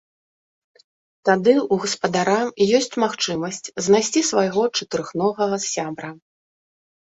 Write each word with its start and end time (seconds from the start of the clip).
Тады 1.29 1.53
ў 1.55 1.75
гаспадара 1.83 2.39
ёсць 2.79 2.91
магчымасць 3.05 3.63
знайсці 3.91 4.27
свайго 4.33 4.61
чатырохногага 4.77 5.65
сябра. 5.71 6.09